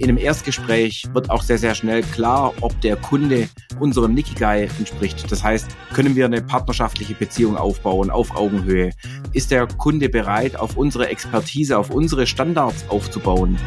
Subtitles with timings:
[0.00, 5.30] In einem Erstgespräch wird auch sehr, sehr schnell klar, ob der Kunde unserem Nikigai entspricht.
[5.30, 8.92] Das heißt, können wir eine partnerschaftliche Beziehung aufbauen auf Augenhöhe?
[9.34, 13.58] Ist der Kunde bereit, auf unsere Expertise, auf unsere Standards aufzubauen?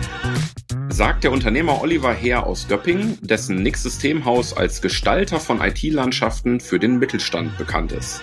[0.89, 6.79] sagt der Unternehmer Oliver Heer aus Göppingen, dessen Nix Systemhaus als Gestalter von IT-Landschaften für
[6.79, 8.21] den Mittelstand bekannt ist.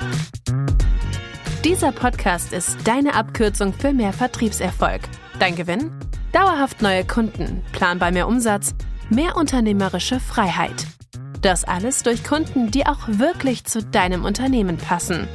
[1.64, 5.00] Dieser Podcast ist deine Abkürzung für mehr Vertriebserfolg.
[5.40, 5.90] Dein Gewinn?
[6.32, 8.74] Dauerhaft neue Kunden, planbar mehr Umsatz,
[9.08, 10.86] mehr unternehmerische Freiheit.
[11.40, 15.26] Das alles durch Kunden, die auch wirklich zu deinem Unternehmen passen.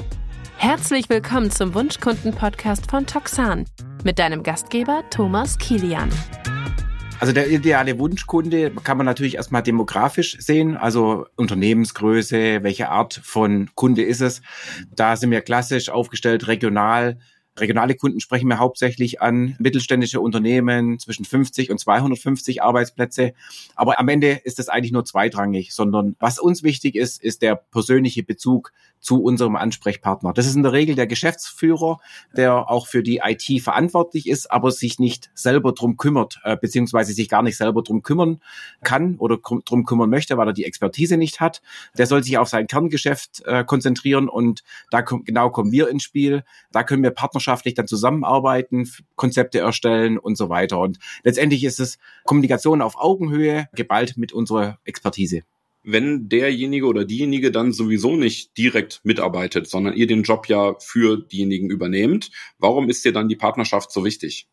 [0.57, 3.66] Herzlich willkommen zum Wunschkunden-Podcast von Toxan
[4.03, 6.11] mit deinem Gastgeber Thomas Kilian.
[7.19, 13.72] Also der ideale Wunschkunde kann man natürlich erstmal demografisch sehen, also Unternehmensgröße, welche Art von
[13.73, 14.44] Kunde ist es.
[14.95, 17.17] Da sind wir klassisch aufgestellt, regional,
[17.58, 23.34] Regionale Kunden sprechen wir hauptsächlich an mittelständische Unternehmen zwischen 50 und 250 Arbeitsplätze.
[23.75, 27.56] Aber am Ende ist das eigentlich nur zweitrangig, sondern was uns wichtig ist, ist der
[27.56, 30.33] persönliche Bezug zu unserem Ansprechpartner.
[30.33, 31.99] Das ist in der Regel der Geschäftsführer,
[32.35, 37.13] der auch für die IT verantwortlich ist, aber sich nicht selber drum kümmert, äh, beziehungsweise
[37.13, 38.41] sich gar nicht selber drum kümmern
[38.83, 41.61] kann oder drum kümmern möchte, weil er die Expertise nicht hat.
[41.97, 46.43] Der soll sich auf sein Kerngeschäft äh, konzentrieren und da genau kommen wir ins Spiel.
[46.71, 50.79] Da können wir partnerschaftlich dann zusammenarbeiten, Konzepte erstellen und so weiter.
[50.79, 55.43] Und letztendlich ist es Kommunikation auf Augenhöhe, geballt mit unserer Expertise
[55.86, 61.17] wenn derjenige oder diejenige dann sowieso nicht direkt mitarbeitet, sondern ihr den Job ja für
[61.17, 64.47] diejenigen übernehmt, warum ist dir dann die Partnerschaft so wichtig?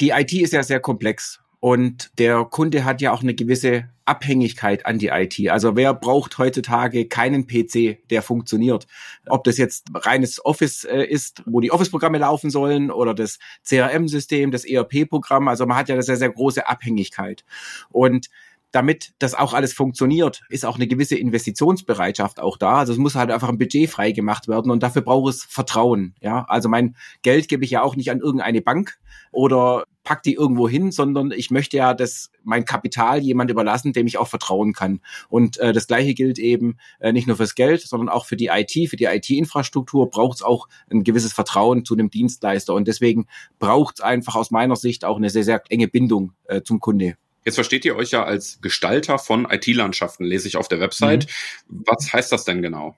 [0.00, 4.86] Die IT ist ja sehr komplex und der Kunde hat ja auch eine gewisse Abhängigkeit
[4.86, 5.50] an die IT.
[5.50, 8.86] Also wer braucht heutzutage keinen PC, der funktioniert?
[9.26, 14.52] Ob das jetzt reines Office äh, ist, wo die Office-Programme laufen sollen oder das CRM-System,
[14.52, 15.48] das ERP-Programm.
[15.48, 17.44] Also man hat ja eine sehr, sehr große Abhängigkeit.
[17.90, 18.28] Und
[18.70, 22.76] damit das auch alles funktioniert, ist auch eine gewisse Investitionsbereitschaft auch da.
[22.78, 26.14] Also es muss halt einfach ein Budget frei gemacht werden und dafür braucht es Vertrauen.
[26.20, 28.98] Ja, also mein Geld gebe ich ja auch nicht an irgendeine Bank
[29.32, 34.06] oder pack die irgendwo hin, sondern ich möchte ja, dass mein Kapital jemand überlassen, dem
[34.06, 35.00] ich auch vertrauen kann.
[35.28, 38.46] Und äh, das Gleiche gilt eben äh, nicht nur fürs Geld, sondern auch für die
[38.46, 42.74] IT, für die IT-Infrastruktur braucht es auch ein gewisses Vertrauen zu einem Dienstleister.
[42.74, 43.26] Und deswegen
[43.58, 47.16] braucht es einfach aus meiner Sicht auch eine sehr, sehr enge Bindung äh, zum Kunde.
[47.48, 51.26] Jetzt versteht ihr euch ja als Gestalter von IT-Landschaften, lese ich auf der Website.
[51.66, 51.82] Mhm.
[51.86, 52.94] Was heißt das denn genau?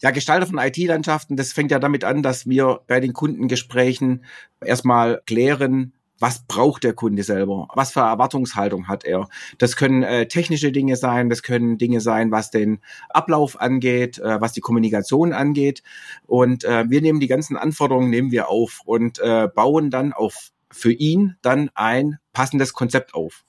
[0.00, 4.24] Ja, Gestalter von IT-Landschaften, das fängt ja damit an, dass wir bei den Kundengesprächen
[4.64, 7.68] erstmal klären, was braucht der Kunde selber?
[7.74, 9.28] Was für Erwartungshaltung hat er?
[9.58, 14.40] Das können äh, technische Dinge sein, das können Dinge sein, was den Ablauf angeht, äh,
[14.40, 15.82] was die Kommunikation angeht.
[16.26, 20.52] Und äh, wir nehmen die ganzen Anforderungen, nehmen wir auf und äh, bauen dann auf
[20.72, 23.44] für ihn dann ein passendes Konzept auf.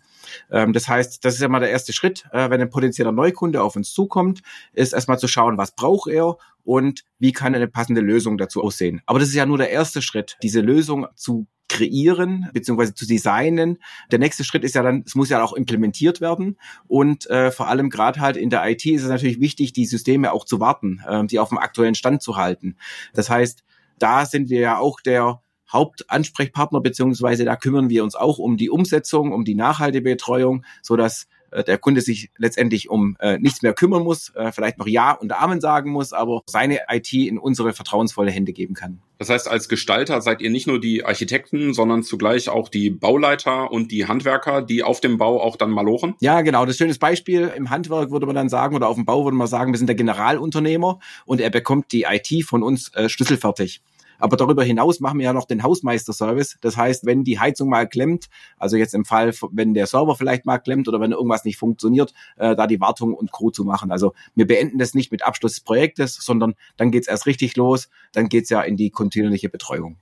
[0.52, 3.62] Ähm, das heißt, das ist ja mal der erste Schritt, äh, wenn ein potenzieller Neukunde
[3.62, 4.42] auf uns zukommt,
[4.74, 9.02] ist erstmal zu schauen, was braucht er und wie kann eine passende Lösung dazu aussehen.
[9.06, 13.78] Aber das ist ja nur der erste Schritt, diese Lösung zu kreieren beziehungsweise zu designen.
[14.12, 16.58] Der nächste Schritt ist ja dann, es muss ja auch implementiert werden
[16.88, 20.34] und äh, vor allem gerade halt in der IT ist es natürlich wichtig, die Systeme
[20.34, 22.76] auch zu warten, äh, die auf dem aktuellen Stand zu halten.
[23.14, 23.64] Das heißt,
[24.00, 28.70] da sind wir ja auch der Hauptansprechpartner, beziehungsweise da kümmern wir uns auch um die
[28.70, 33.74] Umsetzung, um die Nachhaltebetreuung, so dass äh, der Kunde sich letztendlich um äh, nichts mehr
[33.74, 37.74] kümmern muss, äh, vielleicht noch Ja und Amen sagen muss, aber seine IT in unsere
[37.74, 39.02] vertrauensvolle Hände geben kann.
[39.18, 43.72] Das heißt, als Gestalter seid ihr nicht nur die Architekten, sondern zugleich auch die Bauleiter
[43.72, 46.16] und die Handwerker, die auf dem Bau auch dann malochen?
[46.22, 46.66] Ja, genau.
[46.66, 47.52] Das schönes Beispiel.
[47.56, 49.88] Im Handwerk würde man dann sagen, oder auf dem Bau würde man sagen, wir sind
[49.88, 53.82] der Generalunternehmer und er bekommt die IT von uns äh, schlüsselfertig.
[54.22, 56.58] Aber darüber hinaus machen wir ja noch den Hausmeisterservice.
[56.62, 58.28] Das heißt, wenn die Heizung mal klemmt,
[58.58, 62.14] also jetzt im Fall, wenn der Server vielleicht mal klemmt oder wenn irgendwas nicht funktioniert,
[62.38, 63.52] äh, da die Wartung und Co.
[63.52, 63.92] zu machen.
[63.92, 67.90] Also wir beenden das nicht mit Abschluss des Projektes, sondern dann geht's erst richtig los.
[68.14, 69.98] Dann geht's ja in die kontinuierliche Betreuung.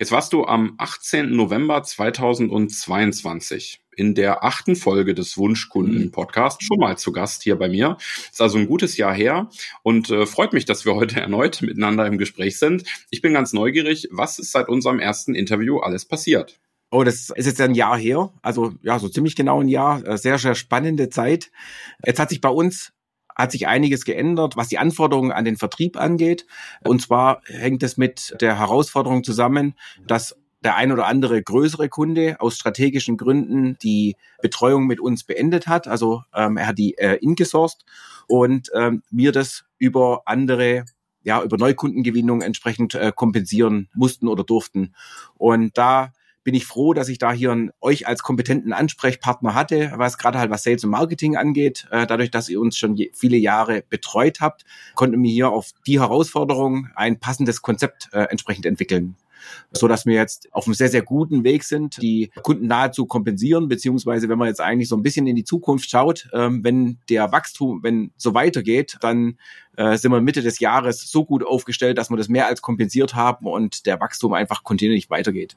[0.00, 1.34] Jetzt warst du am 18.
[1.34, 7.96] November 2022 in der achten Folge des Wunschkunden-Podcasts schon mal zu Gast hier bei mir.
[8.30, 9.50] Ist also ein gutes Jahr her
[9.82, 12.84] und äh, freut mich, dass wir heute erneut miteinander im Gespräch sind.
[13.10, 16.60] Ich bin ganz neugierig, was ist seit unserem ersten Interview alles passiert?
[16.92, 20.16] Oh, das ist jetzt ein Jahr her, also ja, so ziemlich genau ein Jahr, äh,
[20.16, 21.50] sehr, sehr spannende Zeit.
[22.06, 22.92] Jetzt hat sich bei uns
[23.38, 26.44] hat sich einiges geändert, was die Anforderungen an den Vertrieb angeht.
[26.84, 29.74] Und zwar hängt es mit der Herausforderung zusammen,
[30.06, 35.68] dass der ein oder andere größere Kunde aus strategischen Gründen die Betreuung mit uns beendet
[35.68, 35.86] hat.
[35.86, 37.84] Also ähm, er hat die äh, ingesourced
[38.26, 40.84] und ähm, wir das über andere
[41.22, 44.94] ja, über Neukundengewinnung entsprechend äh, kompensieren mussten oder durften.
[45.36, 46.12] Und da
[46.48, 50.38] bin ich froh, dass ich da hier einen, euch als kompetenten Ansprechpartner hatte, was gerade
[50.38, 51.86] halt was Sales und Marketing angeht.
[51.90, 54.64] Äh, dadurch, dass ihr uns schon je, viele Jahre betreut habt,
[54.94, 59.16] konnten wir hier auf die Herausforderung ein passendes Konzept äh, entsprechend entwickeln
[59.70, 63.68] so dass wir jetzt auf einem sehr, sehr guten Weg sind, die Kunden nahezu kompensieren,
[63.68, 67.30] beziehungsweise wenn man jetzt eigentlich so ein bisschen in die Zukunft schaut, ähm, wenn der
[67.30, 69.38] Wachstum, wenn so weitergeht, dann
[69.76, 73.14] äh, sind wir Mitte des Jahres so gut aufgestellt, dass wir das mehr als kompensiert
[73.14, 75.56] haben und der Wachstum einfach kontinuierlich weitergeht.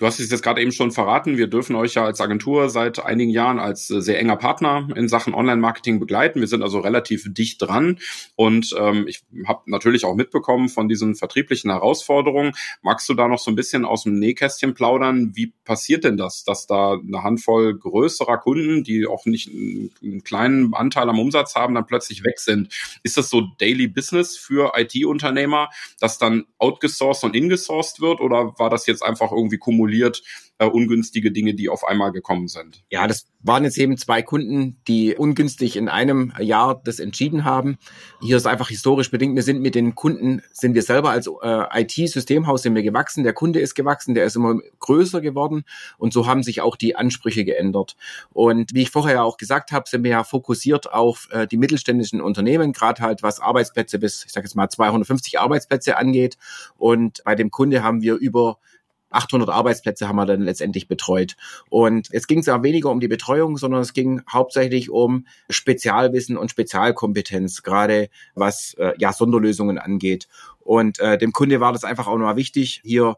[0.00, 1.36] Du hast es jetzt gerade eben schon verraten.
[1.36, 5.10] Wir dürfen euch ja als Agentur seit einigen Jahren als äh, sehr enger Partner in
[5.10, 6.40] Sachen Online-Marketing begleiten.
[6.40, 7.98] Wir sind also relativ dicht dran
[8.34, 12.52] und ähm, ich habe natürlich auch mitbekommen von diesen vertrieblichen Herausforderungen.
[12.80, 15.32] Magst du da noch so ein bisschen aus dem Nähkästchen plaudern?
[15.34, 20.72] Wie passiert denn das, dass da eine Handvoll größerer Kunden, die auch nicht einen kleinen
[20.72, 22.72] Anteil am Umsatz haben, dann plötzlich weg sind?
[23.02, 25.68] Ist das so Daily Business für IT-Unternehmer,
[26.00, 29.89] dass dann outgesourced und ingesourced wird oder war das jetzt einfach irgendwie kumuliert?
[29.90, 30.22] Kumuliert
[30.58, 32.84] äh, ungünstige Dinge, die auf einmal gekommen sind.
[32.90, 37.78] Ja, das waren jetzt eben zwei Kunden, die ungünstig in einem Jahr das entschieden haben.
[38.20, 39.34] Hier ist einfach historisch bedingt.
[39.34, 43.24] Wir sind mit den Kunden, sind wir selber als äh, IT-Systemhaus sind wir gewachsen.
[43.24, 45.64] Der Kunde ist gewachsen, der ist immer größer geworden
[45.96, 47.96] und so haben sich auch die Ansprüche geändert.
[48.30, 51.56] Und wie ich vorher ja auch gesagt habe, sind wir ja fokussiert auf äh, die
[51.56, 56.36] mittelständischen Unternehmen, gerade halt was Arbeitsplätze bis, ich sage jetzt mal 250 Arbeitsplätze angeht.
[56.76, 58.58] Und bei dem Kunde haben wir über
[59.10, 61.36] 800 Arbeitsplätze haben wir dann letztendlich betreut.
[61.68, 66.36] Und jetzt ging es ja weniger um die Betreuung, sondern es ging hauptsächlich um Spezialwissen
[66.36, 70.28] und Spezialkompetenz, gerade was äh, ja Sonderlösungen angeht.
[70.60, 73.16] Und äh, dem Kunde war das einfach auch nochmal wichtig, hier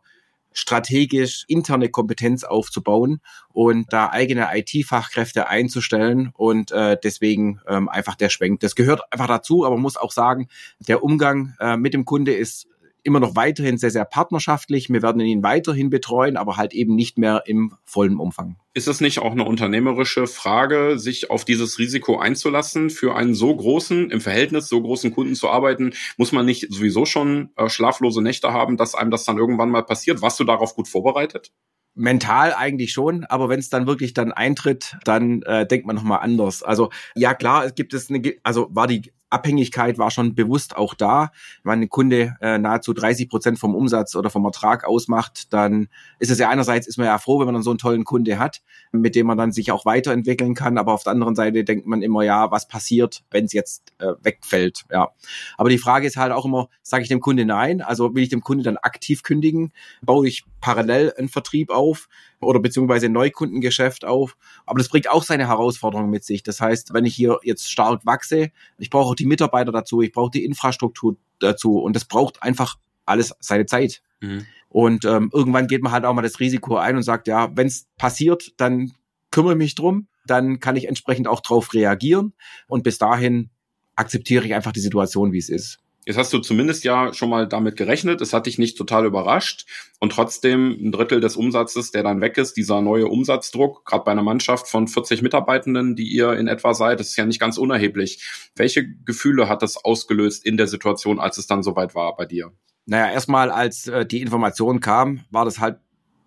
[0.52, 3.20] strategisch interne Kompetenz aufzubauen
[3.52, 8.60] und da eigene IT-Fachkräfte einzustellen und äh, deswegen ähm, einfach der Schwenk.
[8.60, 10.48] Das gehört einfach dazu, aber man muss auch sagen,
[10.78, 12.68] der Umgang äh, mit dem Kunde ist
[13.02, 14.88] immer noch weiterhin sehr, sehr partnerschaftlich.
[14.88, 18.56] Wir werden ihn weiterhin betreuen, aber halt eben nicht mehr im vollen Umfang.
[18.74, 23.54] Ist es nicht auch eine unternehmerische Frage, sich auf dieses Risiko einzulassen, für einen so
[23.54, 25.92] großen, im Verhältnis so großen Kunden zu arbeiten?
[26.16, 29.82] Muss man nicht sowieso schon äh, schlaflose Nächte haben, dass einem das dann irgendwann mal
[29.82, 30.22] passiert?
[30.22, 31.52] Warst du darauf gut vorbereitet?
[31.94, 36.20] Mental eigentlich schon, aber wenn es dann wirklich dann eintritt, dann äh, denkt man nochmal
[36.20, 36.62] anders.
[36.62, 40.94] Also ja klar, es gibt es eine, also war die Abhängigkeit war schon bewusst auch
[40.94, 41.30] da.
[41.64, 45.88] Wenn ein Kunde äh, nahezu 30 Prozent vom Umsatz oder vom Ertrag ausmacht, dann
[46.18, 48.38] ist es ja einerseits ist man ja froh, wenn man dann so einen tollen Kunde
[48.38, 48.62] hat,
[48.92, 50.78] mit dem man dann sich auch weiterentwickeln kann.
[50.78, 54.12] Aber auf der anderen Seite denkt man immer, ja, was passiert, wenn es jetzt äh,
[54.22, 54.84] wegfällt?
[54.90, 55.10] Ja.
[55.56, 57.80] Aber die Frage ist halt auch immer, sage ich dem Kunde nein?
[57.80, 59.72] Also will ich dem Kunde dann aktiv kündigen?
[60.02, 62.08] Baue ich parallel einen Vertrieb auf?
[62.42, 64.36] Oder beziehungsweise Neukundengeschäft auf.
[64.66, 66.42] Aber das bringt auch seine Herausforderungen mit sich.
[66.42, 70.12] Das heißt, wenn ich hier jetzt stark wachse, ich brauche auch die Mitarbeiter dazu, ich
[70.12, 74.02] brauche die Infrastruktur dazu und das braucht einfach alles seine Zeit.
[74.20, 74.46] Mhm.
[74.68, 77.66] Und ähm, irgendwann geht man halt auch mal das Risiko ein und sagt, ja, wenn
[77.66, 78.92] es passiert, dann
[79.30, 82.32] kümmere mich drum, dann kann ich entsprechend auch drauf reagieren
[82.68, 83.50] und bis dahin
[83.96, 85.78] akzeptiere ich einfach die Situation, wie es ist.
[86.04, 88.20] Jetzt hast du zumindest ja schon mal damit gerechnet.
[88.20, 89.66] Es hat dich nicht total überrascht.
[90.00, 94.10] Und trotzdem ein Drittel des Umsatzes, der dann weg ist, dieser neue Umsatzdruck, gerade bei
[94.10, 97.56] einer Mannschaft von 40 Mitarbeitenden, die ihr in etwa seid, das ist ja nicht ganz
[97.56, 98.50] unerheblich.
[98.56, 102.52] Welche Gefühle hat das ausgelöst in der Situation, als es dann soweit war bei dir?
[102.84, 105.78] Naja, erstmal, als äh, die Information kam, war das halt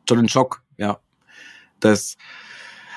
[0.07, 0.99] schon ein Schock, ja.
[1.81, 2.15] Das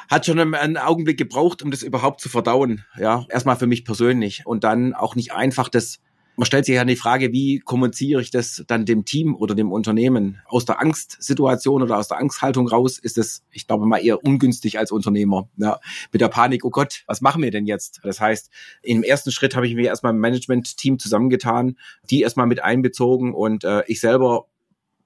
[0.09, 3.27] hat schon einen Augenblick gebraucht, um das überhaupt zu verdauen, ja.
[3.31, 4.47] Erstmal für mich persönlich.
[4.47, 5.99] Und dann auch nicht einfach das
[6.39, 9.73] man stellt sich ja die Frage, wie kommuniziere ich das dann dem Team oder dem
[9.73, 10.41] Unternehmen?
[10.47, 14.79] Aus der Angstsituation oder aus der Angsthaltung raus ist es, ich glaube mal, eher ungünstig
[14.79, 15.49] als Unternehmer.
[15.57, 15.81] Ja,
[16.13, 17.99] mit der Panik, oh Gott, was machen wir denn jetzt?
[18.05, 18.51] Das heißt,
[18.83, 21.77] im ersten Schritt habe ich mir erstmal ein Management-Team zusammengetan,
[22.09, 24.47] die erstmal mit einbezogen und äh, ich selber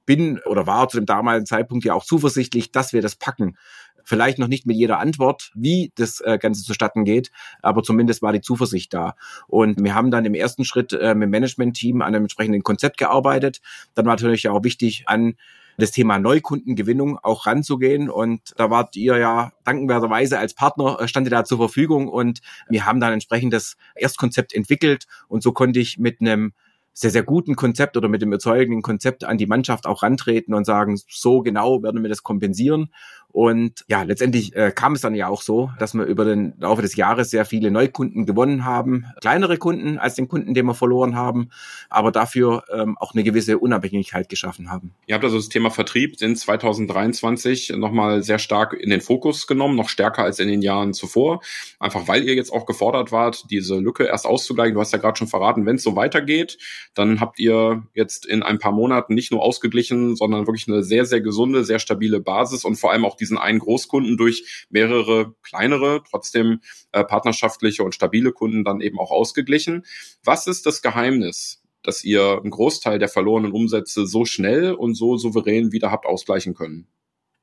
[0.04, 3.56] bin oder war zu dem damaligen Zeitpunkt ja auch zuversichtlich, dass wir das packen.
[4.04, 7.30] Vielleicht noch nicht mit jeder Antwort, wie das äh, Ganze zustatten geht,
[7.62, 9.14] aber zumindest war die Zuversicht da.
[9.46, 12.98] Und wir haben dann im ersten Schritt äh, mit dem Management-Team an einem entsprechenden Konzept
[12.98, 13.60] gearbeitet.
[13.94, 15.34] Dann war natürlich auch wichtig, an
[15.78, 18.10] das Thema Neukundengewinnung auch ranzugehen.
[18.10, 22.40] Und da wart ihr ja dankenwerterweise als Partner, äh, stand ihr da zur Verfügung und
[22.68, 26.52] wir haben dann entsprechend das Erstkonzept entwickelt und so konnte ich mit einem
[26.94, 30.66] sehr, sehr guten Konzept oder mit dem erzeugenden Konzept an die Mannschaft auch rantreten und
[30.66, 32.92] sagen, so genau werden wir das kompensieren.
[33.32, 36.82] Und ja, letztendlich äh, kam es dann ja auch so, dass wir über den Laufe
[36.82, 39.06] des Jahres sehr viele Neukunden gewonnen haben.
[39.22, 41.48] Kleinere Kunden als den Kunden, den wir verloren haben,
[41.88, 44.94] aber dafür ähm, auch eine gewisse Unabhängigkeit geschaffen haben.
[45.06, 49.76] Ihr habt also das Thema Vertrieb in 2023 nochmal sehr stark in den Fokus genommen,
[49.76, 51.40] noch stärker als in den Jahren zuvor.
[51.78, 54.74] Einfach weil ihr jetzt auch gefordert wart, diese Lücke erst auszugleichen.
[54.74, 56.58] Du hast ja gerade schon verraten, wenn es so weitergeht,
[56.94, 61.06] dann habt ihr jetzt in ein paar Monaten nicht nur ausgeglichen, sondern wirklich eine sehr,
[61.06, 66.02] sehr gesunde, sehr stabile Basis und vor allem auch diesen einen Großkunden durch mehrere kleinere,
[66.10, 66.60] trotzdem
[66.92, 69.86] äh, partnerschaftliche und stabile Kunden dann eben auch ausgeglichen.
[70.24, 71.62] Was ist das Geheimnis?
[71.84, 76.54] dass ihr einen Großteil der verlorenen Umsätze so schnell und so souverän wieder habt ausgleichen
[76.54, 76.86] können?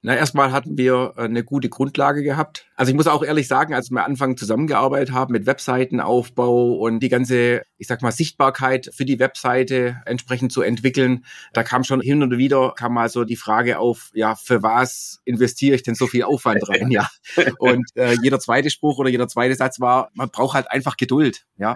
[0.01, 2.65] Na, erstmal hatten wir äh, eine gute Grundlage gehabt.
[2.75, 7.09] Also ich muss auch ehrlich sagen, als wir Anfang zusammengearbeitet haben mit Webseitenaufbau und die
[7.09, 12.23] ganze, ich sag mal, Sichtbarkeit für die Webseite entsprechend zu entwickeln, da kam schon hin
[12.23, 16.07] und wieder, kam mal so die Frage auf, ja, für was investiere ich denn so
[16.07, 17.09] viel Aufwand rein, ja.
[17.57, 21.45] Und äh, jeder zweite Spruch oder jeder zweite Satz war, man braucht halt einfach Geduld,
[21.57, 21.75] ja.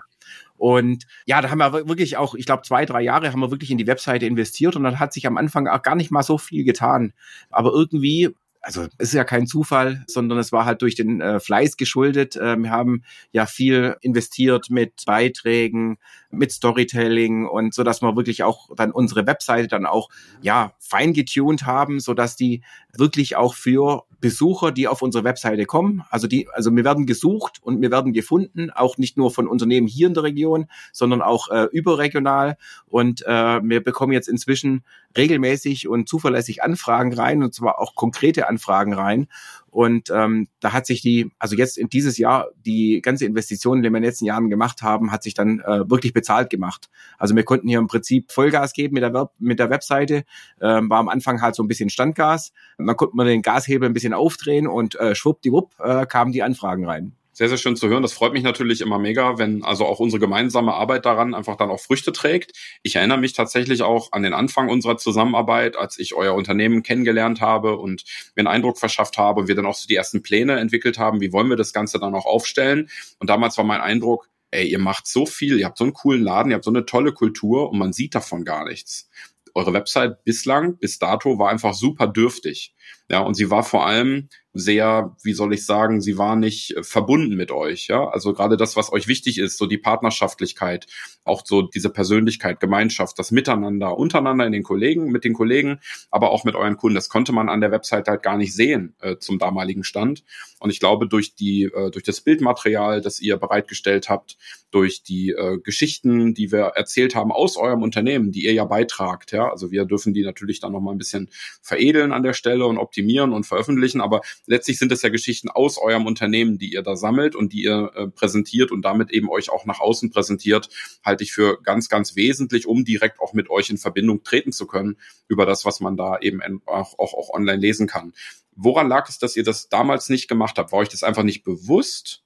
[0.64, 3.70] Und ja, da haben wir wirklich auch, ich glaube, zwei, drei Jahre haben wir wirklich
[3.70, 6.38] in die Webseite investiert und dann hat sich am Anfang auch gar nicht mal so
[6.38, 7.12] viel getan.
[7.50, 11.40] Aber irgendwie also es ist ja kein Zufall, sondern es war halt durch den äh,
[11.42, 12.38] Fleiß geschuldet.
[12.38, 13.04] Äh, wir haben
[13.34, 15.98] ja viel investiert mit Beiträgen,
[16.32, 20.10] mit Storytelling und so, dass wir wirklich auch dann unsere Webseite dann auch
[20.42, 22.64] ja fein getuned haben, so dass die
[22.96, 26.04] wirklich auch für Besucher, die auf unsere Webseite kommen.
[26.10, 29.88] Also die, also wir werden gesucht und wir werden gefunden, auch nicht nur von Unternehmen
[29.88, 32.56] hier in der Region, sondern auch äh, überregional.
[32.86, 34.86] Und äh, wir bekommen jetzt inzwischen
[35.18, 38.53] regelmäßig und zuverlässig Anfragen rein und zwar auch konkrete Anfragen
[38.94, 39.28] rein.
[39.70, 43.84] Und ähm, da hat sich die, also jetzt in dieses Jahr, die ganze Investition, die
[43.84, 46.90] wir in den letzten Jahren gemacht haben, hat sich dann äh, wirklich bezahlt gemacht.
[47.18, 50.26] Also wir konnten hier im Prinzip Vollgas geben mit der, Web mit der Webseite.
[50.62, 52.54] Ähm, war am Anfang halt so ein bisschen Standgas.
[52.78, 56.86] dann konnte man den Gashebel ein bisschen aufdrehen und äh, schwuppdiwupp äh, kamen die Anfragen
[56.86, 57.16] rein.
[57.36, 58.04] Sehr, sehr schön zu hören.
[58.04, 61.72] Das freut mich natürlich immer mega, wenn also auch unsere gemeinsame Arbeit daran einfach dann
[61.72, 62.52] auch Früchte trägt.
[62.84, 67.42] Ich erinnere mich tatsächlich auch an den Anfang unserer Zusammenarbeit, als ich euer Unternehmen kennengelernt
[67.42, 68.04] habe und
[68.36, 71.22] mir einen Eindruck verschafft habe und wir dann auch so die ersten Pläne entwickelt haben,
[71.22, 72.92] wie wollen wir das Ganze dann auch aufstellen.
[73.18, 76.22] Und damals war mein Eindruck, ey, ihr macht so viel, ihr habt so einen coolen
[76.22, 79.10] Laden, ihr habt so eine tolle Kultur und man sieht davon gar nichts.
[79.56, 82.76] Eure Website bislang, bis dato, war einfach super dürftig.
[83.10, 86.84] Ja, und sie war vor allem sehr, wie soll ich sagen, sie war nicht äh,
[86.84, 87.88] verbunden mit euch.
[87.88, 90.86] Ja, also gerade das, was euch wichtig ist, so die Partnerschaftlichkeit,
[91.24, 95.80] auch so diese Persönlichkeit, Gemeinschaft, das Miteinander untereinander in den Kollegen, mit den Kollegen,
[96.12, 96.96] aber auch mit euren Kunden.
[96.96, 100.24] Das konnte man an der Website halt gar nicht sehen äh, zum damaligen Stand.
[100.60, 104.38] Und ich glaube, durch die, äh, durch das Bildmaterial, das ihr bereitgestellt habt,
[104.70, 109.32] durch die äh, Geschichten, die wir erzählt haben aus eurem Unternehmen, die ihr ja beitragt.
[109.32, 111.30] Ja, also wir dürfen die natürlich dann noch mal ein bisschen
[111.62, 113.03] veredeln an der Stelle und optimieren
[113.34, 117.36] und veröffentlichen, aber letztlich sind es ja Geschichten aus eurem Unternehmen, die ihr da sammelt
[117.36, 120.70] und die ihr äh, präsentiert und damit eben euch auch nach außen präsentiert,
[121.04, 124.68] halte ich für ganz, ganz wesentlich, um direkt auch mit euch in Verbindung treten zu
[124.68, 128.14] können über das, was man da eben auch, auch, auch online lesen kann.
[128.56, 130.72] Woran lag es, dass ihr das damals nicht gemacht habt?
[130.72, 132.24] War euch das einfach nicht bewusst?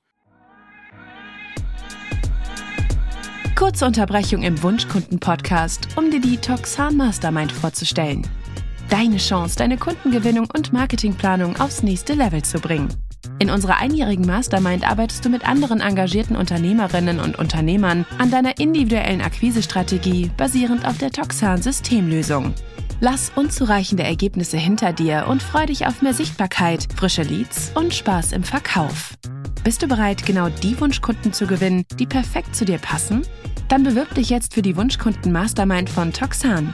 [3.57, 8.21] Kurze Unterbrechung im Wunschkunden-Podcast, um dir die Toxan Mastermind vorzustellen.
[8.89, 12.87] Deine Chance, deine Kundengewinnung und Marketingplanung aufs nächste Level zu bringen.
[13.39, 19.21] In unserer einjährigen Mastermind arbeitest du mit anderen engagierten Unternehmerinnen und Unternehmern an deiner individuellen
[19.21, 22.53] Akquisestrategie basierend auf der Toxan Systemlösung.
[23.01, 28.31] Lass unzureichende Ergebnisse hinter dir und freu dich auf mehr Sichtbarkeit, frische Leads und Spaß
[28.31, 29.13] im Verkauf.
[29.63, 33.21] Bist du bereit, genau die Wunschkunden zu gewinnen, die perfekt zu dir passen?
[33.67, 36.73] Dann bewirb dich jetzt für die Wunschkunden Mastermind von Toxan.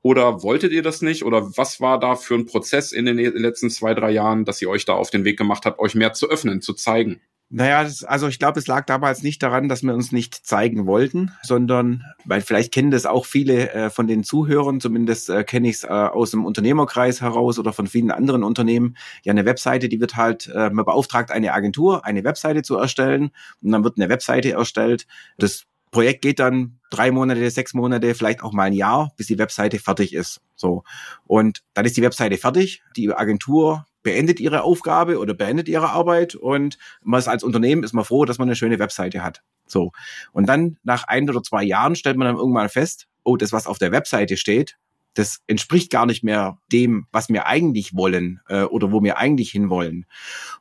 [0.01, 1.23] Oder wolltet ihr das nicht?
[1.23, 4.69] Oder was war da für ein Prozess in den letzten zwei, drei Jahren, dass ihr
[4.69, 7.21] euch da auf den Weg gemacht habt, euch mehr zu öffnen, zu zeigen?
[7.49, 10.87] Naja, das, also ich glaube, es lag damals nicht daran, dass wir uns nicht zeigen
[10.87, 15.69] wollten, sondern, weil vielleicht kennen das auch viele äh, von den Zuhörern, zumindest äh, kenne
[15.69, 18.97] ich es äh, aus dem Unternehmerkreis heraus oder von vielen anderen Unternehmen.
[19.23, 23.29] Ja, eine Webseite, die wird halt, äh, man beauftragt eine Agentur, eine Webseite zu erstellen
[23.61, 25.05] und dann wird eine Webseite erstellt.
[25.37, 29.37] Das Projekt geht dann drei Monate, sechs Monate, vielleicht auch mal ein Jahr, bis die
[29.37, 30.41] Webseite fertig ist.
[30.55, 30.83] So.
[31.25, 32.81] Und dann ist die Webseite fertig.
[32.97, 37.93] Die Agentur beendet ihre Aufgabe oder beendet ihre Arbeit und man ist als Unternehmen ist
[37.93, 39.41] man froh, dass man eine schöne Webseite hat.
[39.65, 39.91] So.
[40.31, 43.67] Und dann nach ein oder zwei Jahren stellt man dann irgendwann fest, oh, das, was
[43.67, 44.77] auf der Webseite steht,
[45.13, 49.51] das entspricht gar nicht mehr dem, was wir eigentlich wollen äh, oder wo wir eigentlich
[49.51, 50.05] hinwollen.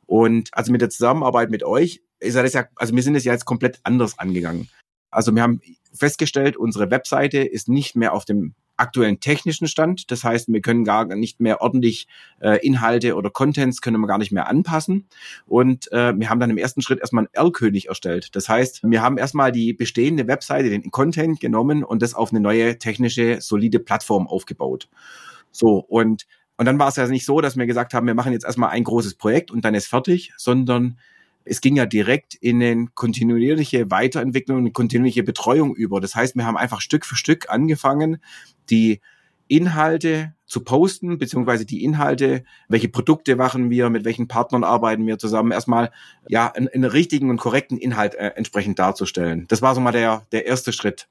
[0.05, 3.33] Und also mit der Zusammenarbeit mit euch ist das ja, also wir sind es ja
[3.33, 4.69] jetzt komplett anders angegangen.
[5.09, 5.61] Also wir haben
[5.93, 10.11] festgestellt, unsere Webseite ist nicht mehr auf dem aktuellen technischen Stand.
[10.11, 12.07] Das heißt, wir können gar nicht mehr ordentlich
[12.41, 15.07] äh, Inhalte oder Contents können wir gar nicht mehr anpassen.
[15.45, 18.35] Und äh, wir haben dann im ersten Schritt erstmal einen R-König erstellt.
[18.35, 22.41] Das heißt, wir haben erstmal die bestehende Webseite, den Content genommen und das auf eine
[22.41, 24.89] neue technische, solide Plattform aufgebaut.
[25.51, 28.31] So, und und dann war es ja nicht so, dass wir gesagt haben, wir machen
[28.31, 30.99] jetzt erstmal ein großes Projekt und dann ist fertig, sondern
[31.45, 35.99] es ging ja direkt in eine kontinuierliche Weiterentwicklung und kontinuierliche Betreuung über.
[35.99, 38.17] Das heißt, wir haben einfach Stück für Stück angefangen,
[38.69, 39.01] die
[39.47, 45.17] Inhalte zu posten, beziehungsweise die Inhalte, welche Produkte machen wir, mit welchen Partnern arbeiten wir
[45.17, 45.91] zusammen, erstmal
[46.27, 49.45] ja einen, einen richtigen und korrekten Inhalt äh, entsprechend darzustellen.
[49.47, 51.07] Das war so mal der, der erste Schritt.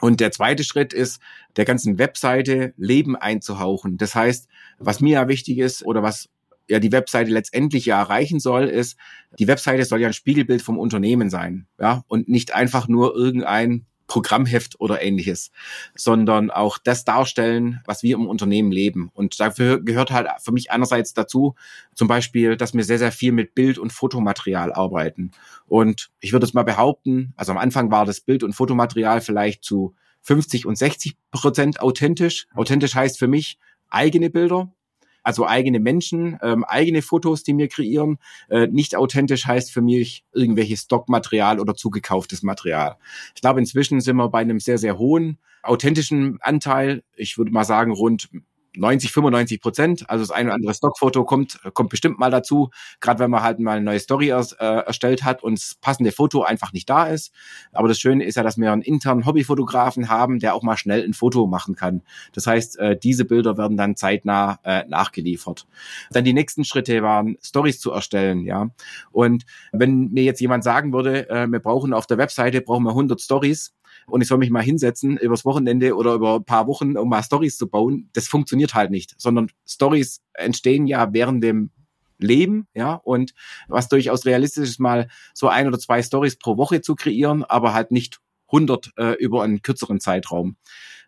[0.00, 1.20] Und der zweite Schritt ist,
[1.56, 3.98] der ganzen Webseite Leben einzuhauchen.
[3.98, 6.28] Das heißt, was mir ja wichtig ist oder was
[6.68, 8.96] ja die Webseite letztendlich ja erreichen soll, ist,
[9.38, 13.86] die Webseite soll ja ein Spiegelbild vom Unternehmen sein, ja, und nicht einfach nur irgendein
[14.12, 15.50] Programmheft oder ähnliches,
[15.94, 19.10] sondern auch das darstellen, was wir im Unternehmen leben.
[19.14, 21.54] Und dafür gehört halt für mich einerseits dazu,
[21.94, 25.30] zum Beispiel, dass wir sehr, sehr viel mit Bild- und Fotomaterial arbeiten.
[25.66, 29.64] Und ich würde es mal behaupten, also am Anfang war das Bild- und Fotomaterial vielleicht
[29.64, 32.48] zu 50 und 60 Prozent authentisch.
[32.54, 34.72] Authentisch heißt für mich eigene Bilder,
[35.22, 38.18] also eigene Menschen, ähm, eigene Fotos, die wir kreieren.
[38.48, 42.96] Äh, nicht authentisch heißt für mich irgendwelches Stockmaterial oder zugekauftes Material.
[43.34, 47.04] Ich glaube, inzwischen sind wir bei einem sehr, sehr hohen authentischen Anteil.
[47.14, 48.28] Ich würde mal sagen, rund
[48.76, 50.10] 90, 95 Prozent.
[50.10, 53.58] Also das eine oder andere Stockfoto kommt, kommt bestimmt mal dazu, gerade wenn man halt
[53.58, 57.06] mal eine neue Story ers, äh, erstellt hat und das passende Foto einfach nicht da
[57.06, 57.32] ist.
[57.72, 61.04] Aber das Schöne ist ja, dass wir einen internen Hobbyfotografen haben, der auch mal schnell
[61.04, 62.02] ein Foto machen kann.
[62.32, 65.66] Das heißt, äh, diese Bilder werden dann zeitnah äh, nachgeliefert.
[66.10, 68.70] Dann die nächsten Schritte waren, Stories zu erstellen, ja.
[69.10, 72.90] Und wenn mir jetzt jemand sagen würde, äh, wir brauchen auf der Webseite, brauchen wir
[72.90, 73.74] 100 Stories,
[74.06, 77.22] und ich soll mich mal hinsetzen übers Wochenende oder über ein paar Wochen, um mal
[77.22, 81.70] Stories zu bauen, das funktioniert halt nicht, sondern Stories entstehen ja während dem
[82.18, 83.34] Leben, ja, und
[83.68, 87.74] was durchaus realistisch ist, mal so ein oder zwei Stories pro Woche zu kreieren, aber
[87.74, 90.56] halt nicht 100 äh, über einen kürzeren Zeitraum.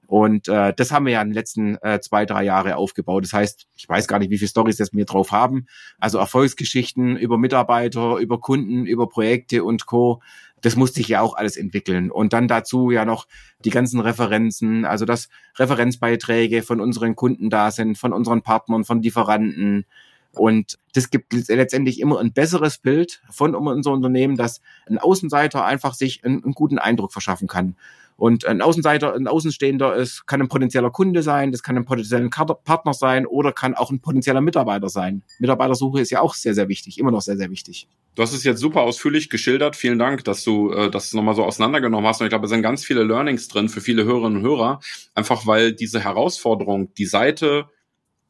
[0.06, 3.24] Und äh, das haben wir ja in den letzten äh, zwei, drei Jahre aufgebaut.
[3.24, 5.66] Das heißt, ich weiß gar nicht, wie viele Stories das wir drauf haben.
[5.98, 10.20] Also Erfolgsgeschichten über Mitarbeiter, über Kunden, über Projekte und Co
[10.64, 12.10] das musste ich ja auch alles entwickeln.
[12.10, 13.26] Und dann dazu ja noch
[13.64, 19.02] die ganzen Referenzen, also dass Referenzbeiträge von unseren Kunden da sind, von unseren Partnern, von
[19.02, 19.84] Lieferanten.
[20.36, 25.94] Und das gibt letztendlich immer ein besseres Bild von unser Unternehmen, dass ein Außenseiter einfach
[25.94, 27.76] sich einen, einen guten Eindruck verschaffen kann.
[28.16, 32.28] Und ein Außenseiter, ein Außenstehender ist, kann ein potenzieller Kunde sein, das kann ein potenzieller
[32.28, 35.22] Partner sein oder kann auch ein potenzieller Mitarbeiter sein.
[35.40, 37.88] Mitarbeitersuche ist ja auch sehr, sehr wichtig, immer noch sehr, sehr wichtig.
[38.14, 39.74] Du hast es jetzt super ausführlich geschildert.
[39.74, 42.20] Vielen Dank, dass du äh, das nochmal so auseinandergenommen hast.
[42.20, 44.78] Und ich glaube, es sind ganz viele Learnings drin für viele Hörerinnen und Hörer,
[45.14, 47.66] einfach weil diese Herausforderung, die Seite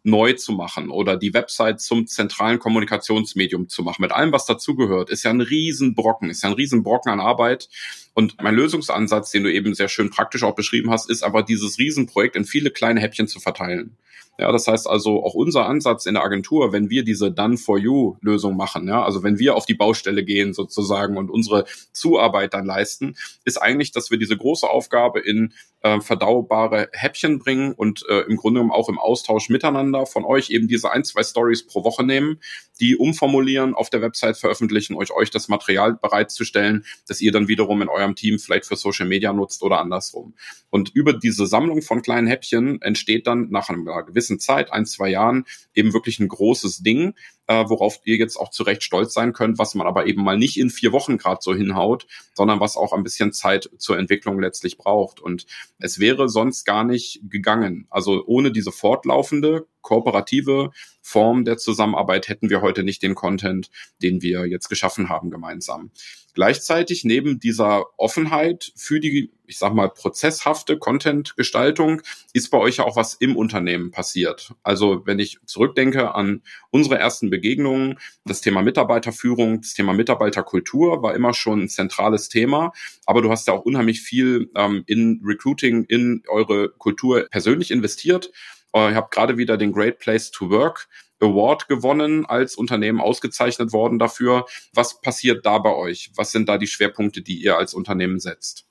[0.04, 5.10] neu zu machen oder die Website zum zentralen Kommunikationsmedium zu machen, mit allem, was dazugehört,
[5.10, 7.68] ist ja ein Riesenbrocken, ist ja ein Riesenbrocken an Arbeit.
[8.12, 11.78] Und mein Lösungsansatz, den du eben sehr schön praktisch auch beschrieben hast, ist aber dieses
[11.78, 13.96] Riesenprojekt in viele kleine Häppchen zu verteilen.
[14.36, 17.78] Ja, das heißt also auch unser Ansatz in der Agentur, wenn wir diese Done for
[17.78, 22.52] You Lösung machen, ja, also wenn wir auf die Baustelle gehen sozusagen und unsere Zuarbeit
[22.52, 25.52] dann leisten, ist eigentlich, dass wir diese große Aufgabe in
[25.84, 30.48] äh, verdaubare Häppchen bringen und äh, im Grunde genommen auch im Austausch miteinander von euch
[30.48, 32.40] eben diese ein, zwei Stories pro Woche nehmen,
[32.80, 37.82] die umformulieren, auf der Website veröffentlichen, euch euch das Material bereitzustellen, das ihr dann wiederum
[37.82, 40.34] in eurem Team vielleicht für Social Media nutzt oder andersrum.
[40.70, 45.08] Und über diese Sammlung von kleinen Häppchen entsteht dann nach einer gewissen Zeit, ein, zwei
[45.10, 47.14] Jahren, eben wirklich ein großes Ding,
[47.46, 50.38] äh, worauf ihr jetzt auch zu Recht stolz sein könnt, was man aber eben mal
[50.38, 54.40] nicht in vier Wochen gerade so hinhaut, sondern was auch ein bisschen Zeit zur Entwicklung
[54.40, 55.20] letztlich braucht.
[55.20, 55.46] Und
[55.78, 57.86] es wäre sonst gar nicht gegangen.
[57.90, 60.70] Also ohne diese fortlaufende kooperative
[61.02, 63.70] Form der Zusammenarbeit hätten wir heute nicht den Content,
[64.02, 65.90] den wir jetzt geschaffen haben gemeinsam.
[66.34, 72.02] Gleichzeitig neben dieser Offenheit für die, ich sag mal, prozesshafte Content-Gestaltung
[72.32, 74.52] ist bei euch ja auch was im Unternehmen passiert.
[74.64, 81.14] Also wenn ich zurückdenke an unsere ersten Begegnungen, das Thema Mitarbeiterführung, das Thema Mitarbeiterkultur war
[81.14, 82.72] immer schon ein zentrales Thema.
[83.06, 88.30] Aber du hast ja auch unheimlich viel ähm, in Recruiting, in eure Kultur persönlich investiert.
[88.72, 90.88] Äh, ihr habt gerade wieder den Great Place to Work
[91.20, 94.46] Award gewonnen, als Unternehmen ausgezeichnet worden dafür.
[94.72, 96.12] Was passiert da bei euch?
[96.14, 98.66] Was sind da die Schwerpunkte, die ihr als Unternehmen setzt?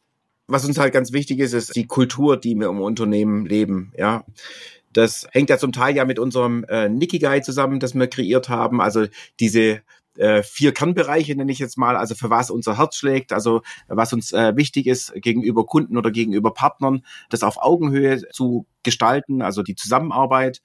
[0.48, 3.94] Was uns halt ganz wichtig ist, ist die Kultur, die wir im Unternehmen leben.
[3.98, 4.26] Ja,
[4.94, 8.82] das hängt ja zum Teil ja mit unserem äh, Nikigai zusammen, das wir kreiert haben.
[8.82, 9.06] Also
[9.40, 9.82] diese
[10.18, 14.14] äh, vier Kernbereiche, nenne ich jetzt mal, also für was unser Herz schlägt, also was
[14.14, 19.64] uns äh, wichtig ist gegenüber Kunden oder gegenüber Partnern, das auf Augenhöhe zu gestalten, also
[19.64, 20.62] die Zusammenarbeit.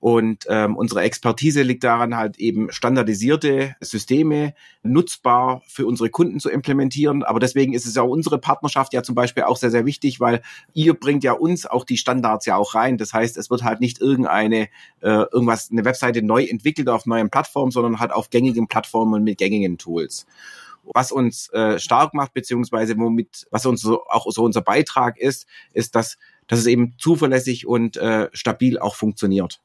[0.00, 6.48] Und ähm, unsere Expertise liegt daran, halt eben standardisierte Systeme nutzbar für unsere Kunden zu
[6.48, 7.22] implementieren.
[7.22, 10.40] Aber deswegen ist es ja unsere Partnerschaft ja zum Beispiel auch sehr, sehr wichtig, weil
[10.72, 12.96] ihr bringt ja uns auch die Standards ja auch rein.
[12.96, 14.68] Das heißt, es wird halt nicht irgendeine,
[15.02, 19.24] äh, irgendwas, eine Webseite neu entwickelt auf neuen Plattformen, sondern halt auf gängigen Plattformen und
[19.24, 20.26] mit gängigen Tools
[20.94, 25.46] was uns äh, stark macht, beziehungsweise womit, was uns so, auch so unser Beitrag ist,
[25.72, 29.60] ist, dass, dass es eben zuverlässig und äh, stabil auch funktioniert.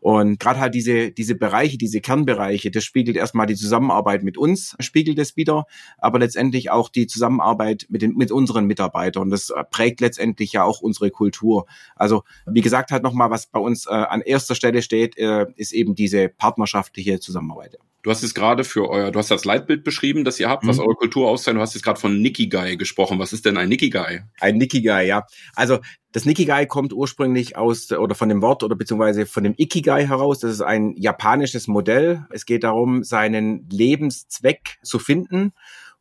[0.00, 4.76] Und gerade halt diese, diese Bereiche, diese Kernbereiche, das spiegelt erstmal die Zusammenarbeit mit uns,
[4.80, 5.66] spiegelt es wieder,
[5.98, 9.30] aber letztendlich auch die Zusammenarbeit mit, den, mit unseren Mitarbeitern.
[9.30, 11.66] Das prägt letztendlich ja auch unsere Kultur.
[11.96, 15.72] Also wie gesagt, halt nochmal, was bei uns äh, an erster Stelle steht, äh, ist
[15.72, 17.78] eben diese partnerschaftliche Zusammenarbeit.
[18.08, 20.68] Du hast jetzt gerade für euer, du hast das Leitbild beschrieben, das ihr habt, mhm.
[20.68, 21.58] was eure Kultur auszeichnet.
[21.58, 23.18] Du hast jetzt gerade von Nikigai gesprochen.
[23.18, 24.24] Was ist denn ein Nikigai?
[24.40, 25.26] Ein Nikigai, ja.
[25.54, 25.80] Also
[26.12, 30.38] das Nikigai kommt ursprünglich aus oder von dem Wort oder beziehungsweise von dem Ikigai heraus.
[30.38, 32.24] Das ist ein japanisches Modell.
[32.30, 35.52] Es geht darum, seinen Lebenszweck zu finden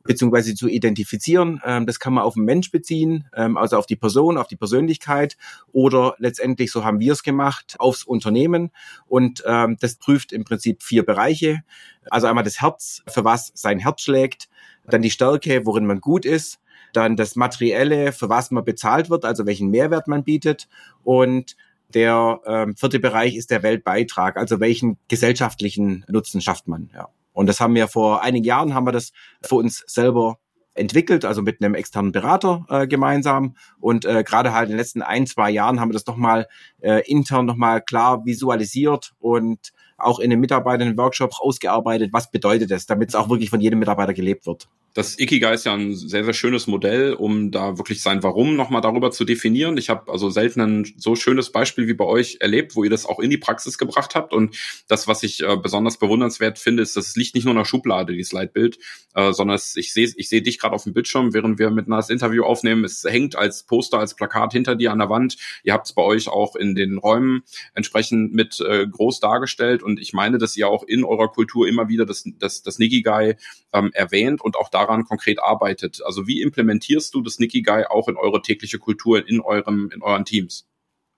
[0.08, 1.62] beziehungsweise zu identifizieren.
[1.64, 4.56] Ähm, das kann man auf den Mensch beziehen, ähm, also auf die Person, auf die
[4.56, 5.38] Persönlichkeit
[5.72, 8.72] oder letztendlich, so haben wir es gemacht, aufs Unternehmen.
[9.06, 11.62] Und ähm, das prüft im Prinzip vier Bereiche.
[12.10, 14.50] Also einmal das Herz, für was sein Herz schlägt,
[14.86, 16.60] dann die Stärke, worin man gut ist,
[16.94, 20.68] dann das Materielle, für was man bezahlt wird, also welchen Mehrwert man bietet
[21.04, 21.56] und
[21.94, 26.90] der ähm, vierte Bereich ist der Weltbeitrag, also welchen gesellschaftlichen Nutzen schafft man.
[26.94, 27.10] Ja.
[27.38, 29.12] Und das haben wir vor einigen Jahren haben wir das
[29.44, 30.40] für uns selber
[30.74, 33.56] entwickelt, also mit einem externen Berater äh, gemeinsam.
[33.80, 36.48] Und äh, gerade halt in den letzten ein, zwei Jahren haben wir das nochmal
[36.82, 42.86] äh, intern nochmal klar visualisiert und auch in den Mitarbeitern Workshops ausgearbeitet, was bedeutet das,
[42.86, 46.24] damit es auch wirklich von jedem Mitarbeiter gelebt wird das Ikigai ist ja ein sehr,
[46.24, 49.78] sehr schönes Modell, um da wirklich sein Warum nochmal darüber zu definieren.
[49.78, 53.06] Ich habe also selten ein so schönes Beispiel wie bei euch erlebt, wo ihr das
[53.06, 54.34] auch in die Praxis gebracht habt.
[54.34, 54.58] Und
[54.88, 57.66] das, was ich äh, besonders bewundernswert finde, ist, dass es liegt nicht nur in der
[57.66, 58.80] Schublade, dieses Leitbild,
[59.14, 62.02] äh, sondern es, ich sehe ich seh dich gerade auf dem Bildschirm, während wir miteinander
[62.02, 62.84] das Interview aufnehmen.
[62.84, 65.38] Es hängt als Poster, als Plakat hinter dir an der Wand.
[65.64, 67.44] Ihr habt es bei euch auch in den Räumen
[67.76, 69.84] entsprechend mit äh, groß dargestellt.
[69.88, 73.38] Und ich meine, dass ihr auch in eurer Kultur immer wieder das, das, das Nikigai
[73.72, 76.02] ähm, erwähnt und auch daran konkret arbeitet.
[76.04, 80.26] Also wie implementierst du das Nikigai auch in eure tägliche Kultur, in eurem, in euren
[80.26, 80.68] Teams?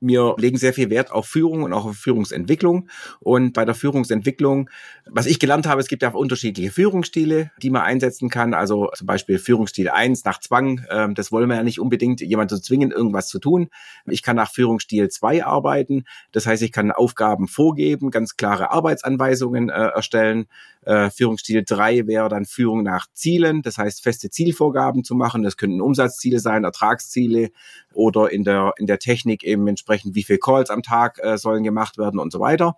[0.02, 2.90] Wir legen sehr viel Wert auf Führung und auch auf Führungsentwicklung.
[3.20, 4.70] Und bei der Führungsentwicklung,
[5.06, 8.54] was ich gelernt habe, es gibt ja auch unterschiedliche Führungsstile, die man einsetzen kann.
[8.54, 10.86] Also zum Beispiel Führungsstil 1 nach Zwang.
[10.90, 13.70] Ähm, das wollen wir ja nicht unbedingt, jemanden zu zwingen, irgendwas zu tun.
[14.06, 16.06] Ich kann nach Führungsstil 2 arbeiten.
[16.32, 20.48] Das heißt, ich kann Aufgaben vorgeben, ganz klare Arbeitsanweisungen äh, erstellen.
[20.90, 25.44] Äh, Führungsstil 3 wäre dann Führung nach Zielen, das heißt feste Zielvorgaben zu machen.
[25.44, 27.52] Das könnten Umsatzziele sein, Ertragsziele
[27.94, 31.64] oder in der, in der Technik eben entsprechend, wie viel Calls am Tag äh, sollen
[31.64, 32.76] gemacht werden und so weiter.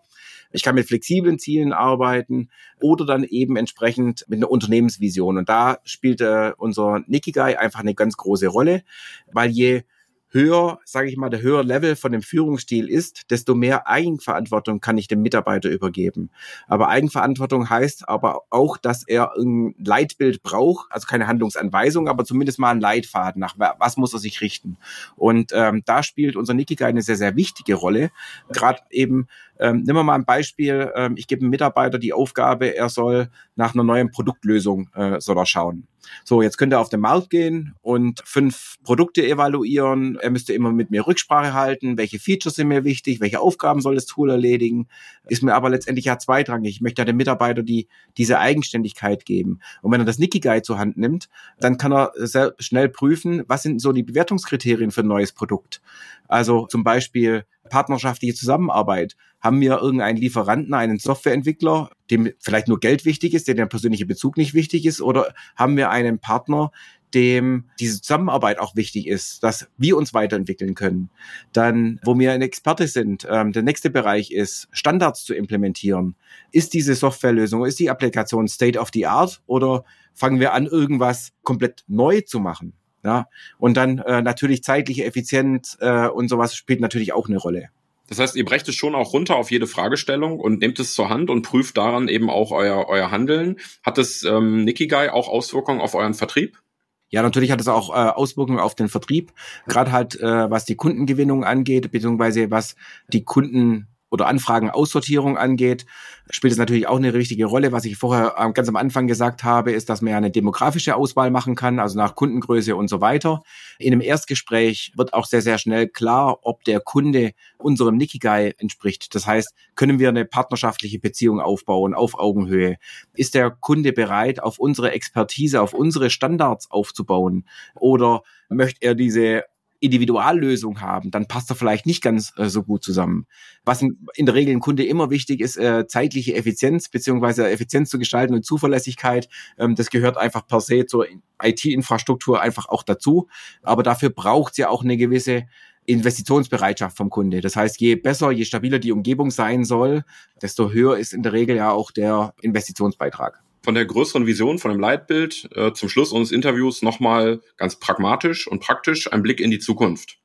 [0.51, 2.49] Ich kann mit flexiblen Zielen arbeiten
[2.81, 5.37] oder dann eben entsprechend mit einer Unternehmensvision.
[5.37, 8.83] Und da spielt äh, unser Nikigai einfach eine ganz große Rolle,
[9.31, 9.83] weil je
[10.31, 14.97] höher, sage ich mal, der höhere Level von dem Führungsstil ist, desto mehr Eigenverantwortung kann
[14.97, 16.29] ich dem Mitarbeiter übergeben.
[16.67, 22.59] Aber Eigenverantwortung heißt aber auch, dass er ein Leitbild braucht, also keine Handlungsanweisung, aber zumindest
[22.59, 24.77] mal ein Leitfaden, nach was muss er sich richten.
[25.15, 28.11] Und ähm, da spielt unser Nikigai eine sehr, sehr wichtige Rolle.
[28.51, 29.27] Gerade eben,
[29.59, 33.29] ähm, nehmen wir mal ein Beispiel, ähm, ich gebe einem Mitarbeiter die Aufgabe, er soll
[33.55, 35.87] nach einer neuen Produktlösung äh, soll er schauen.
[36.23, 40.17] So, jetzt könnte er auf den Markt gehen und fünf Produkte evaluieren.
[40.21, 41.97] Er müsste immer mit mir Rücksprache halten.
[41.97, 43.19] Welche Features sind mir wichtig?
[43.19, 44.87] Welche Aufgaben soll das Tool erledigen?
[45.27, 46.75] Ist mir aber letztendlich ja zweitrangig.
[46.75, 49.59] Ich möchte ja dem Mitarbeiter die, diese Eigenständigkeit geben.
[49.81, 53.63] Und wenn er das Nikigai zur Hand nimmt, dann kann er sehr schnell prüfen, was
[53.63, 55.81] sind so die Bewertungskriterien für ein neues Produkt.
[56.27, 59.15] Also zum Beispiel partnerschaftliche Zusammenarbeit.
[59.39, 64.05] Haben wir irgendeinen Lieferanten, einen Softwareentwickler, dem vielleicht nur Geld wichtig ist, dem der persönliche
[64.05, 65.01] Bezug nicht wichtig ist?
[65.01, 66.71] Oder haben wir einen Partner,
[67.13, 71.09] dem diese Zusammenarbeit auch wichtig ist, dass wir uns weiterentwickeln können.
[71.53, 76.15] Dann, wo wir ein Experte sind, ähm, der nächste Bereich ist, Standards zu implementieren.
[76.51, 81.31] Ist diese Softwarelösung, ist die Applikation State of the Art oder fangen wir an, irgendwas
[81.43, 82.73] komplett neu zu machen?
[83.03, 87.69] Ja, und dann äh, natürlich zeitliche Effizienz äh, und sowas spielt natürlich auch eine Rolle.
[88.07, 91.09] Das heißt, ihr brecht es schon auch runter auf jede Fragestellung und nehmt es zur
[91.09, 93.55] Hand und prüft daran eben auch euer, euer Handeln.
[93.83, 96.61] Hat es ähm, Nikigai auch Auswirkungen auf euren Vertrieb?
[97.09, 99.33] Ja, natürlich hat es auch äh, Auswirkungen auf den Vertrieb,
[99.67, 102.75] gerade halt äh, was die Kundengewinnung angeht, beziehungsweise was
[103.07, 105.85] die Kunden oder Anfragenaussortierung angeht,
[106.29, 107.71] spielt es natürlich auch eine richtige Rolle.
[107.71, 110.95] Was ich vorher ähm, ganz am Anfang gesagt habe, ist, dass man ja eine demografische
[110.95, 113.41] Auswahl machen kann, also nach Kundengröße und so weiter.
[113.79, 119.15] In einem Erstgespräch wird auch sehr, sehr schnell klar, ob der Kunde unserem Nikigai entspricht.
[119.15, 122.75] Das heißt, können wir eine partnerschaftliche Beziehung aufbauen auf Augenhöhe?
[123.13, 127.45] Ist der Kunde bereit, auf unsere Expertise, auf unsere Standards aufzubauen?
[127.75, 129.45] Oder möchte er diese
[129.81, 133.25] Individuallösung haben, dann passt er vielleicht nicht ganz äh, so gut zusammen.
[133.65, 137.97] Was in, der Regel ein Kunde immer wichtig ist, äh, zeitliche Effizienz beziehungsweise Effizienz zu
[137.97, 139.27] gestalten und Zuverlässigkeit.
[139.57, 141.07] Ähm, das gehört einfach per se zur
[141.41, 143.27] IT-Infrastruktur einfach auch dazu.
[143.63, 145.47] Aber dafür braucht es ja auch eine gewisse
[145.87, 147.41] Investitionsbereitschaft vom Kunde.
[147.41, 150.03] Das heißt, je besser, je stabiler die Umgebung sein soll,
[150.41, 154.71] desto höher ist in der Regel ja auch der Investitionsbeitrag von der größeren Vision, von
[154.71, 159.51] dem Leitbild äh, zum Schluss unseres Interviews nochmal ganz pragmatisch und praktisch ein Blick in
[159.51, 160.17] die Zukunft.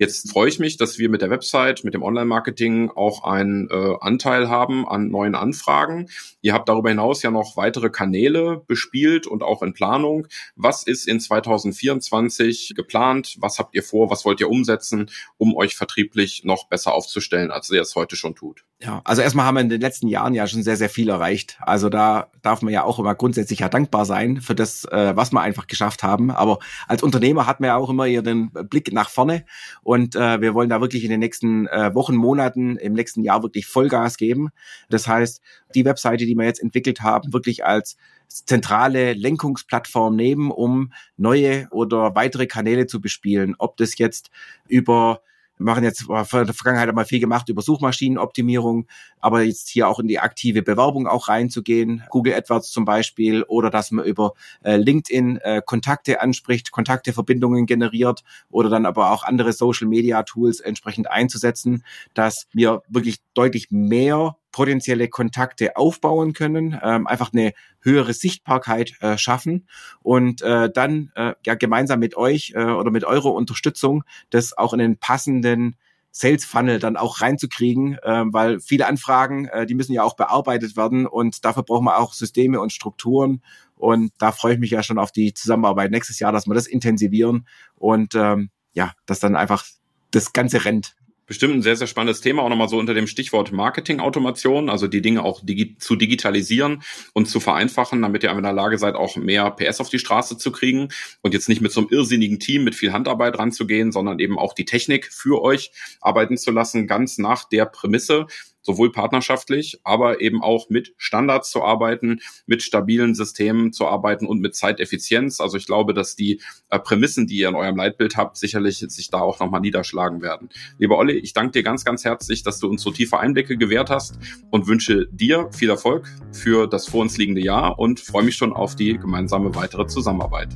[0.00, 3.96] Jetzt freue ich mich, dass wir mit der Website, mit dem Online-Marketing auch einen äh,
[4.00, 6.08] Anteil haben an neuen Anfragen.
[6.40, 10.26] Ihr habt darüber hinaus ja noch weitere Kanäle bespielt und auch in Planung.
[10.56, 13.36] Was ist in 2024 geplant?
[13.40, 14.10] Was habt ihr vor?
[14.10, 18.34] Was wollt ihr umsetzen, um euch vertrieblich noch besser aufzustellen, als ihr es heute schon
[18.34, 18.64] tut?
[18.82, 21.58] Ja, also erstmal haben wir in den letzten Jahren ja schon sehr, sehr viel erreicht.
[21.60, 25.32] Also da darf man ja auch immer grundsätzlich ja dankbar sein für das, äh, was
[25.32, 26.30] wir einfach geschafft haben.
[26.30, 29.44] Aber als Unternehmer hat man ja auch immer hier den Blick nach vorne
[29.82, 33.42] und äh, wir wollen da wirklich in den nächsten äh, Wochen, Monaten, im nächsten Jahr
[33.42, 34.48] wirklich Vollgas geben.
[34.88, 35.42] Das heißt,
[35.74, 42.14] die Webseite, die wir jetzt entwickelt haben, wirklich als zentrale Lenkungsplattform nehmen, um neue oder
[42.14, 43.56] weitere Kanäle zu bespielen.
[43.58, 44.30] Ob das jetzt
[44.68, 45.20] über
[45.60, 48.86] machen jetzt in der Vergangenheit einmal viel gemacht über Suchmaschinenoptimierung,
[49.20, 53.70] aber jetzt hier auch in die aktive Bewerbung auch reinzugehen, Google AdWords zum Beispiel, oder
[53.70, 59.22] dass man über äh, LinkedIn äh, Kontakte anspricht, Kontakte, Verbindungen generiert oder dann aber auch
[59.22, 66.78] andere Social Media Tools entsprechend einzusetzen, dass wir wirklich deutlich mehr potenzielle Kontakte aufbauen können,
[66.82, 69.68] ähm, einfach eine höhere Sichtbarkeit äh, schaffen
[70.02, 74.72] und äh, dann äh, ja gemeinsam mit euch äh, oder mit eurer Unterstützung das auch
[74.72, 75.76] in den passenden
[76.12, 80.76] Sales Funnel dann auch reinzukriegen, äh, weil viele Anfragen, äh, die müssen ja auch bearbeitet
[80.76, 83.42] werden und dafür brauchen wir auch Systeme und Strukturen
[83.76, 86.66] und da freue ich mich ja schon auf die Zusammenarbeit nächstes Jahr, dass wir das
[86.66, 89.64] intensivieren und ähm, ja, dass dann einfach
[90.10, 90.96] das Ganze rennt
[91.30, 95.00] bestimmt ein sehr, sehr spannendes Thema, auch nochmal so unter dem Stichwort Marketing-Automation, also die
[95.00, 99.14] Dinge auch digi zu digitalisieren und zu vereinfachen, damit ihr in der Lage seid, auch
[99.14, 100.88] mehr PS auf die Straße zu kriegen
[101.22, 104.54] und jetzt nicht mit so einem irrsinnigen Team mit viel Handarbeit ranzugehen, sondern eben auch
[104.54, 108.26] die Technik für euch arbeiten zu lassen, ganz nach der Prämisse,
[108.62, 114.40] sowohl partnerschaftlich, aber eben auch mit Standards zu arbeiten, mit stabilen Systemen zu arbeiten und
[114.40, 115.40] mit Zeiteffizienz.
[115.40, 119.10] Also ich glaube, dass die äh, Prämissen, die ihr in eurem Leitbild habt, sicherlich sich
[119.10, 120.48] da auch nochmal niederschlagen werden.
[120.78, 123.90] Lieber Olli, ich danke dir ganz, ganz herzlich, dass du uns so tiefe Einblicke gewährt
[123.90, 124.18] hast
[124.50, 128.52] und wünsche dir viel Erfolg für das vor uns liegende Jahr und freue mich schon
[128.52, 130.54] auf die gemeinsame weitere Zusammenarbeit.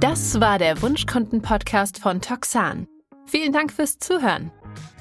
[0.00, 2.86] Das war der Wunschkunden-Podcast von Toxan.
[3.24, 4.52] Vielen Dank fürs Zuhören.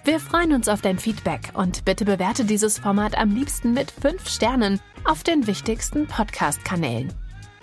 [0.05, 4.29] Wir freuen uns auf dein Feedback und bitte bewerte dieses Format am liebsten mit 5
[4.29, 7.11] Sternen auf den wichtigsten Podcast-Kanälen.